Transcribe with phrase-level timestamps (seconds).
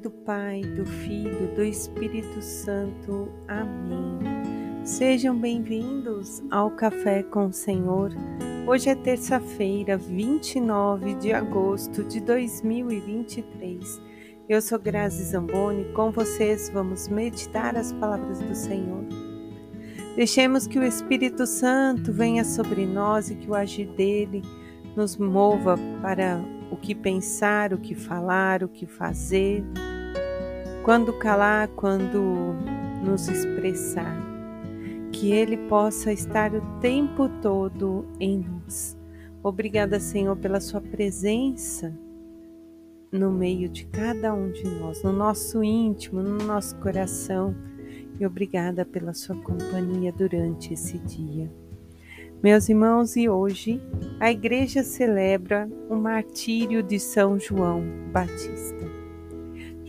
[0.00, 3.28] do Pai, do Filho, do Espírito Santo.
[3.46, 4.18] Amém.
[4.82, 8.10] Sejam bem-vindos ao Café com o Senhor.
[8.66, 14.00] Hoje é terça-feira, 29 de agosto de 2023.
[14.48, 19.04] Eu sou Grazi Zamboni, com vocês vamos meditar as palavras do Senhor.
[20.16, 24.40] Deixemos que o Espírito Santo venha sobre nós e que o agir dele
[24.96, 29.62] nos mova para o que pensar, o que falar, o que fazer,
[30.82, 32.54] quando calar, quando
[33.04, 34.16] nos expressar.
[35.12, 38.96] Que Ele possa estar o tempo todo em nós.
[39.42, 41.92] Obrigada, Senhor, pela Sua presença
[43.12, 47.54] no meio de cada um de nós, no nosso íntimo, no nosso coração.
[48.18, 51.50] E obrigada pela Sua companhia durante esse dia.
[52.42, 53.82] Meus irmãos, e hoje
[54.18, 58.99] a igreja celebra o martírio de São João Batista.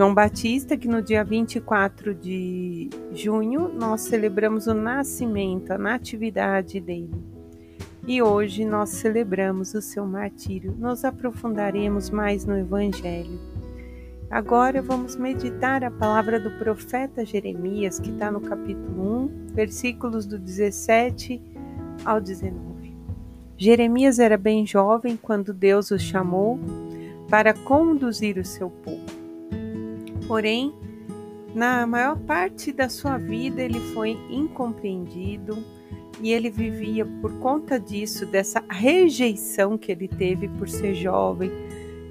[0.00, 7.22] João Batista, que no dia 24 de junho nós celebramos o nascimento, a natividade dele.
[8.08, 10.74] E hoje nós celebramos o seu martírio.
[10.78, 13.38] Nos aprofundaremos mais no Evangelho.
[14.30, 20.38] Agora vamos meditar a palavra do profeta Jeremias, que está no capítulo 1, versículos do
[20.38, 21.42] 17
[22.06, 22.96] ao 19.
[23.54, 26.58] Jeremias era bem jovem quando Deus o chamou
[27.28, 28.99] para conduzir o seu povo.
[30.30, 30.72] Porém,
[31.56, 35.58] na maior parte da sua vida ele foi incompreendido
[36.20, 41.50] e ele vivia por conta disso, dessa rejeição que ele teve por ser jovem.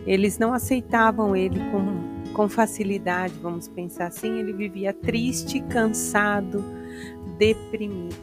[0.05, 4.37] Eles não aceitavam ele com, com facilidade, vamos pensar assim.
[4.37, 6.61] Ele vivia triste, cansado,
[7.37, 8.17] deprimido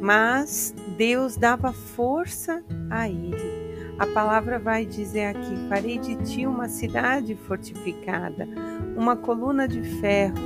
[0.00, 3.61] mas Deus dava força a ele.
[4.02, 8.48] A palavra vai dizer aqui: farei de ti uma cidade fortificada,
[8.96, 10.42] uma coluna de ferro,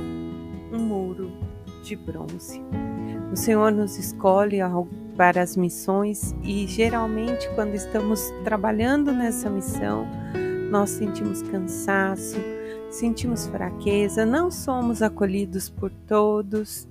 [0.71, 1.31] um muro
[1.81, 2.61] de bronze.
[3.31, 4.59] O Senhor nos escolhe
[5.15, 10.07] para as missões e geralmente, quando estamos trabalhando nessa missão,
[10.69, 12.37] nós sentimos cansaço,
[12.91, 16.87] sentimos fraqueza, não somos acolhidos por todos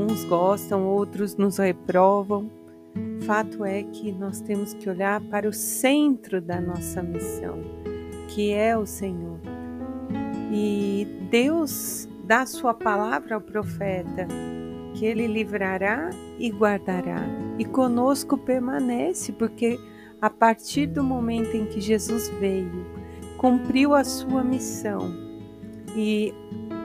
[0.00, 2.50] Uns gostam, outros nos reprovam.
[3.26, 7.58] Fato é que nós temos que olhar para o centro da nossa missão,
[8.28, 9.38] que é o Senhor.
[10.50, 14.26] E Deus dá sua palavra ao profeta,
[14.94, 17.22] que ele livrará e guardará.
[17.58, 19.78] E conosco permanece, porque
[20.20, 22.86] a partir do momento em que Jesus veio,
[23.36, 25.10] cumpriu a sua missão
[25.96, 26.34] e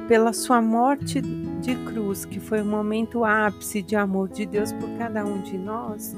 [0.08, 4.90] pela sua morte de cruz, que foi o momento ápice de amor de Deus por
[4.98, 6.16] cada um de nós,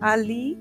[0.00, 0.58] ali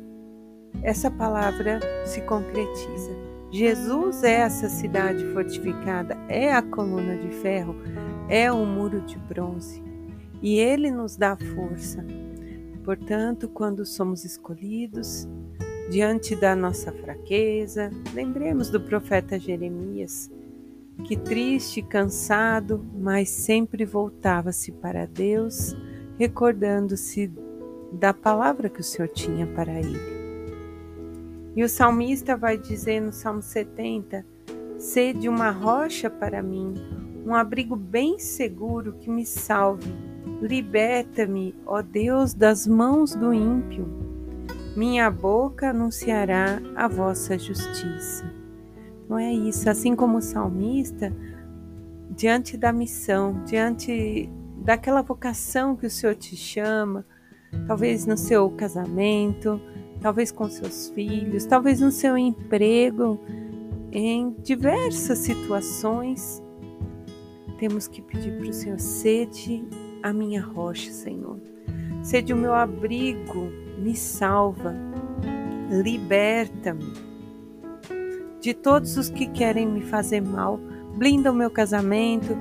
[0.84, 3.12] essa palavra se concretiza.
[3.50, 7.76] Jesus é essa cidade fortificada, é a coluna de ferro,
[8.28, 9.82] é o muro de bronze
[10.42, 12.06] e ele nos dá força.
[12.84, 15.28] Portanto, quando somos escolhidos,
[15.90, 20.30] diante da nossa fraqueza, lembremos do profeta Jeremias
[21.04, 25.76] que triste, cansado, mas sempre voltava-se para Deus,
[26.18, 27.32] recordando-se
[27.92, 30.00] da palavra que o Senhor tinha para ele.
[31.56, 34.26] E o salmista vai dizer no Salmo 70:
[34.78, 36.76] Sede uma rocha para mim,
[37.26, 39.92] um abrigo bem seguro que me salve.
[40.42, 43.88] Liberta-me, ó Deus, das mãos do ímpio.
[44.76, 48.32] Minha boca anunciará a vossa justiça.
[49.10, 49.70] Não é isso.
[49.70, 51.14] Assim como o salmista,
[52.10, 57.06] diante da missão, diante daquela vocação que o Senhor te chama,
[57.68, 59.62] talvez no seu casamento,
[60.02, 63.20] talvez com seus filhos, talvez no seu emprego,
[63.92, 66.44] em diversas situações,
[67.58, 69.66] temos que pedir para o Senhor: sede
[70.04, 71.40] a minha rocha, Senhor.
[72.04, 74.76] Sede o meu abrigo, me salva,
[75.70, 77.07] liberta-me
[78.48, 80.58] de todos os que querem me fazer mal.
[80.96, 82.34] Blinda o meu casamento,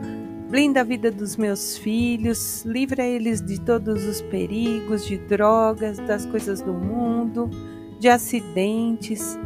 [0.48, 6.24] blinda a vida dos meus filhos, livra eles de todos os perigos, de drogas, das
[6.24, 7.50] coisas do mundo,
[7.98, 9.36] de acidentes.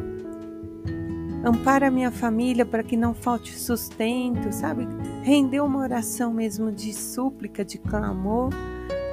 [1.42, 4.86] Ampara minha família para que não falte sustento, sabe?
[5.22, 8.50] Render uma oração mesmo de súplica, de clamor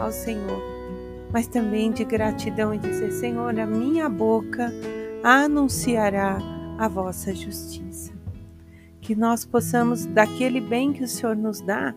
[0.02, 0.62] ao Senhor,
[1.32, 4.70] mas também de gratidão e dizer: Senhor, a minha boca
[5.24, 8.14] anunciará a vossa justiça.
[9.02, 11.96] Que nós possamos, daquele bem que o Senhor nos dá,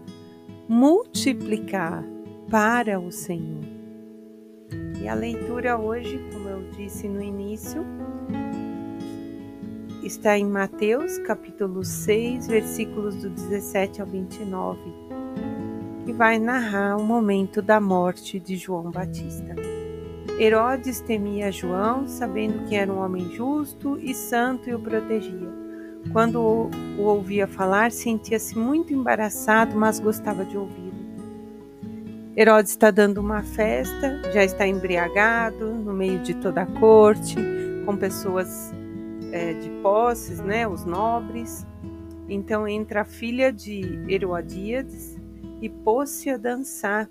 [0.68, 2.04] multiplicar
[2.50, 3.64] para o Senhor.
[5.00, 7.84] E a leitura hoje, como eu disse no início,
[10.02, 14.80] está em Mateus, capítulo 6, versículos do 17 ao 29,
[16.04, 19.54] que vai narrar o momento da morte de João Batista.
[20.40, 25.52] Herodes temia João, sabendo que era um homem justo e santo e o protegia.
[26.12, 30.94] Quando o ouvia falar, sentia-se muito embaraçado, mas gostava de ouvi-lo.
[32.34, 37.36] Herodes está dando uma festa, já está embriagado, no meio de toda a corte,
[37.84, 38.72] com pessoas
[39.32, 41.66] é, de posses, né, os nobres.
[42.30, 45.20] Então entra a filha de Herodíades
[45.60, 47.10] e pôs-se a dançar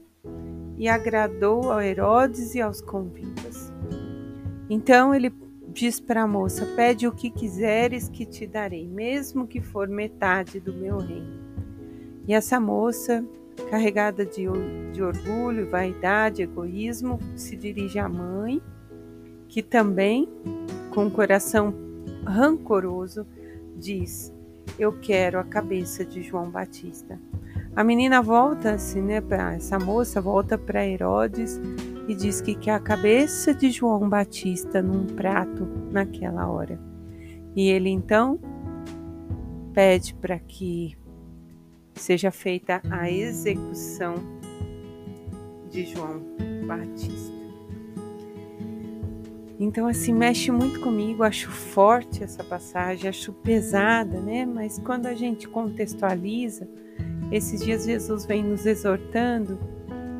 [0.80, 3.72] e agradou a Herodes e aos convidas.
[4.70, 5.32] Então ele
[5.74, 10.60] diz para a moça: Pede o que quiseres que te darei, mesmo que for metade
[10.60, 11.38] do meu reino.
[12.26, 13.26] E essa moça,
[13.70, 14.46] carregada de,
[14.94, 18.62] de orgulho, vaidade, egoísmo, se dirige à mãe,
[19.50, 20.30] que também,
[20.94, 21.74] com o coração
[22.26, 23.28] rancoroso,
[23.76, 24.34] diz:
[24.78, 27.20] Eu quero a cabeça de João Batista.
[27.76, 29.22] A menina volta-se, né,
[29.56, 31.60] essa moça volta para Herodes
[32.08, 36.80] e diz que quer a cabeça de João Batista num prato naquela hora.
[37.56, 38.40] E ele então
[39.74, 40.98] pede para que
[41.94, 44.16] seja feita a execução
[45.70, 46.22] de João
[46.66, 47.40] Batista.
[49.60, 54.46] Então, assim, mexe muito comigo, acho forte essa passagem, acho pesada, né?
[54.46, 56.68] Mas quando a gente contextualiza,
[57.32, 59.60] esses dias Jesus vem nos exortando,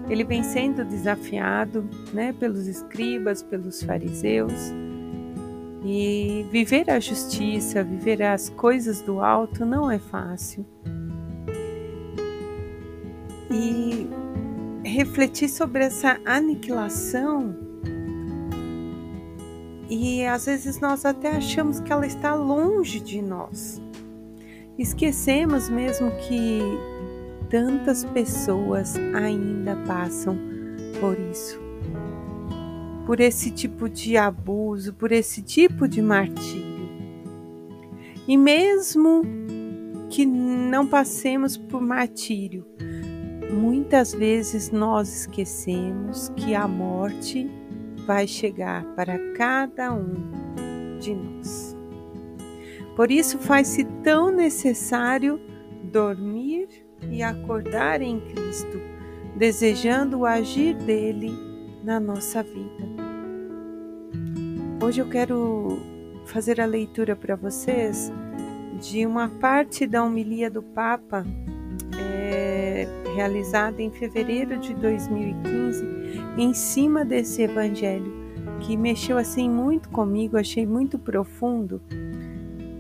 [0.10, 4.74] ele vem sendo desafiado, né, pelos escribas, pelos fariseus.
[5.84, 10.66] E viver a justiça, viver as coisas do alto não é fácil.
[13.52, 14.08] E
[14.84, 17.70] refletir sobre essa aniquilação
[19.90, 23.82] e às vezes nós até achamos que ela está longe de nós.
[24.78, 26.62] Esquecemos mesmo que
[27.50, 30.38] tantas pessoas ainda passam
[31.00, 31.60] por isso.
[33.06, 36.90] Por esse tipo de abuso, por esse tipo de martírio.
[38.28, 39.24] E mesmo
[40.10, 42.66] que não passemos por martírio,
[43.52, 47.50] muitas vezes nós esquecemos que a morte
[48.06, 51.76] vai chegar para cada um de nós.
[52.96, 55.40] Por isso faz-se tão necessário
[55.84, 58.82] dormir e acordar em Cristo,
[59.36, 61.32] desejando o agir dele
[61.84, 62.84] na nossa vida.
[64.84, 65.80] Hoje eu quero
[66.26, 68.12] fazer a leitura para vocês
[68.80, 71.26] de uma parte da homilia do Papa
[72.00, 75.86] é, realizada em fevereiro de 2015
[76.38, 78.20] em cima desse evangelho
[78.60, 81.82] que mexeu assim muito comigo, achei muito profundo.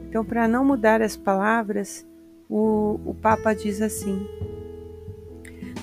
[0.08, 2.06] Então, para não mudar as palavras,
[2.50, 4.28] o, o Papa diz assim: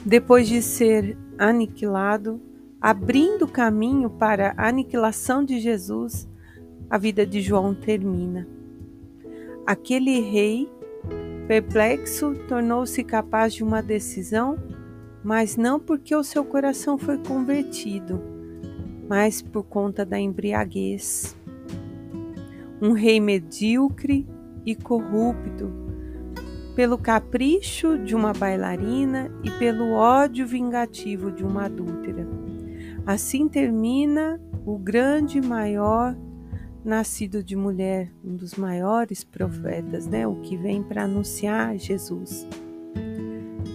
[0.05, 2.41] depois de ser aniquilado,
[2.81, 6.29] abrindo caminho para a aniquilação de Jesus,
[6.91, 8.47] a vida de João termina.
[9.67, 10.69] Aquele rei
[11.47, 14.59] Perplexo, tornou-se capaz de uma decisão,
[15.23, 18.21] mas não porque o seu coração foi convertido,
[19.09, 21.37] mas por conta da embriaguez.
[22.83, 24.27] Um rei medíocre
[24.65, 25.71] e corrupto,
[26.77, 32.29] pelo capricho de uma bailarina e pelo ódio vingativo de uma adúltera.
[33.07, 36.15] Assim termina o grande maior
[36.85, 40.27] nascido de mulher, um dos maiores profetas, né?
[40.27, 42.47] O que vem para anunciar Jesus.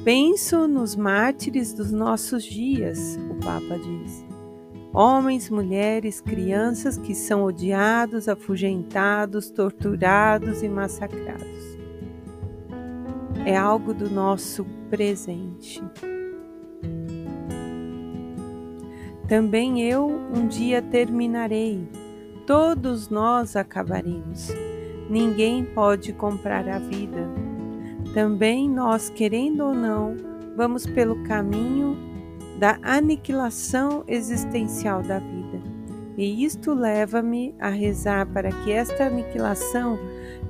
[0.03, 4.23] Penso nos mártires dos nossos dias, o Papa diz.
[4.93, 11.70] Homens, mulheres, crianças que são odiados, afugentados, torturados e massacrados.
[13.45, 15.81] É algo do nosso presente.
[19.27, 21.87] Também eu um dia terminarei
[22.45, 24.49] Todos nós acabaremos.
[25.09, 27.29] Ninguém pode comprar a vida.
[28.13, 30.17] Também nós, querendo ou não,
[30.57, 31.95] vamos pelo caminho
[32.59, 35.40] da aniquilação existencial da vida.
[36.21, 39.97] E isto leva-me a rezar para que esta aniquilação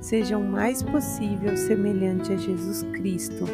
[0.02, 3.46] seja o mais possível semelhante a Jesus Cristo,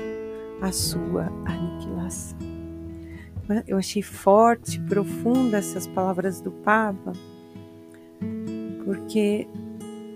[0.60, 2.36] a sua aniquilação.
[3.68, 7.12] Eu achei forte, profunda essas palavras do Papa
[8.84, 9.46] porque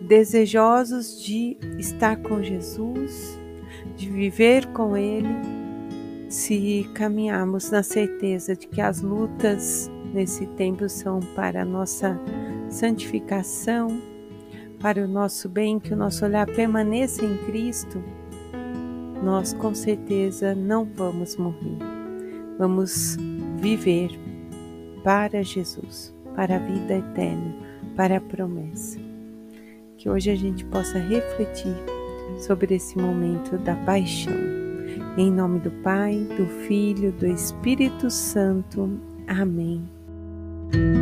[0.00, 3.38] desejosos de estar com Jesus,
[3.96, 5.28] de viver com Ele,
[6.28, 12.20] se caminharmos na certeza de que as lutas nesse tempo são para a nossa
[12.68, 13.88] santificação,
[14.80, 18.02] para o nosso bem, que o nosso olhar permaneça em Cristo,
[19.22, 21.78] nós com certeza não vamos morrer.
[22.58, 23.16] Vamos
[23.58, 24.10] viver
[25.04, 27.54] para Jesus, para a vida eterna,
[27.96, 28.98] para a promessa.
[29.96, 31.76] Que hoje a gente possa refletir
[32.40, 34.34] sobre esse momento da paixão.
[35.16, 38.98] Em nome do Pai, do Filho, do Espírito Santo.
[39.28, 40.01] Amém.
[40.72, 41.01] thank you